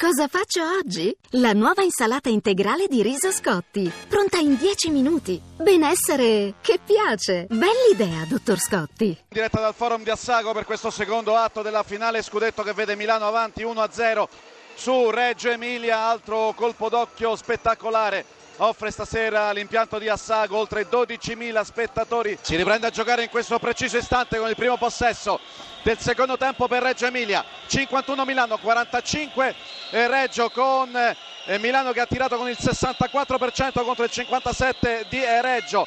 [0.00, 1.14] Cosa faccio oggi?
[1.32, 5.38] La nuova insalata integrale di riso Scotti, pronta in 10 minuti.
[5.58, 7.44] Benessere che piace.
[7.50, 9.14] Bell'idea, dottor Scotti.
[9.28, 13.26] Diretta dal forum di Assago per questo secondo atto della finale scudetto che vede Milano
[13.26, 14.26] avanti 1-0
[14.74, 18.24] su Reggio Emilia, altro colpo d'occhio spettacolare
[18.62, 22.38] offre stasera l'impianto di Assago, oltre 12.000 spettatori.
[22.40, 25.40] Si riprende a giocare in questo preciso istante con il primo possesso
[25.82, 27.44] del secondo tempo per Reggio Emilia.
[27.66, 29.54] 51 Milano, 45
[29.90, 35.86] Reggio con eh, Milano che ha tirato con il 64% contro il 57% di Reggio.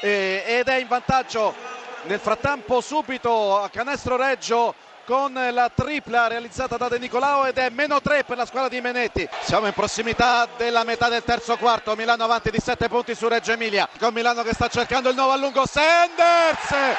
[0.00, 1.54] Ed è in vantaggio
[2.04, 7.68] nel frattempo subito a canestro Reggio con la tripla realizzata da De Nicolao ed è
[7.70, 9.28] meno 3 per la squadra di Menetti.
[9.42, 13.52] Siamo in prossimità della metà del terzo quarto, Milano avanti di 7 punti su Reggio
[13.52, 16.96] Emilia, con Milano che sta cercando il nuovo a lungo, Sanders!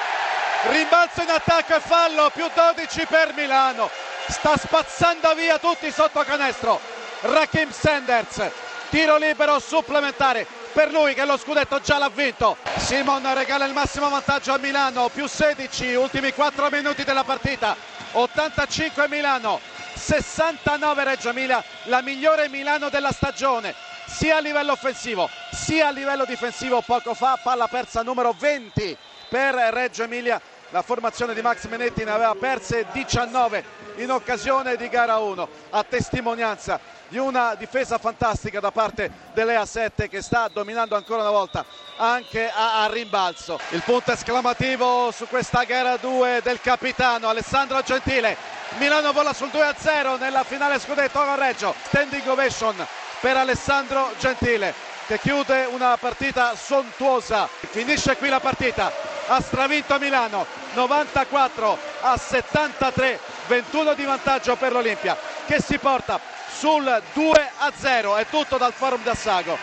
[0.70, 3.90] Rimbalzo in attacco e fallo, più 12 per Milano,
[4.28, 6.80] sta spazzando via tutti sotto canestro.
[7.22, 8.42] Rakim Sanders,
[8.90, 12.58] tiro libero supplementare per lui che lo scudetto già l'ha vinto.
[12.78, 17.76] Simon regala il massimo vantaggio a Milano, più 16, ultimi 4 minuti della partita.
[18.14, 19.60] 85 Milano,
[19.94, 23.74] 69 Reggio Emilia, la migliore Milano della stagione,
[24.06, 26.82] sia a livello offensivo sia a livello difensivo.
[26.82, 28.98] Poco fa palla persa numero 20
[29.30, 30.42] per Reggio Emilia.
[30.74, 33.64] La formazione di Max Menetti ne aveva perse 19
[33.98, 40.10] in occasione di gara 1, a testimonianza di una difesa fantastica da parte dell'EA 7
[40.10, 41.64] che sta dominando ancora una volta
[41.98, 43.60] anche a, a, rimbalzo.
[43.70, 48.36] Il punto esclamativo su questa gara 2 del capitano Alessandro Gentile.
[48.80, 51.76] Milano vola sul 2-0 nella finale scudetto con Reggio.
[51.86, 52.84] Standing ovation
[53.20, 54.74] per Alessandro Gentile
[55.06, 57.48] che chiude una partita sontuosa.
[57.48, 58.92] Finisce qui la partita.
[59.28, 67.02] Ha stravinto Milano 94 a 73, 21 di vantaggio per l'Olimpia che si porta sul
[67.14, 68.16] 2 a 0.
[68.18, 69.58] È tutto dal forum d'Assago.